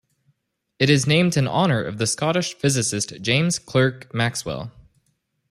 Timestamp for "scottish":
2.07-2.55